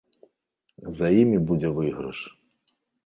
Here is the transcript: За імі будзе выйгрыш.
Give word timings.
За 0.99 1.07
імі 1.21 1.39
будзе 1.51 1.69
выйгрыш. 1.77 2.19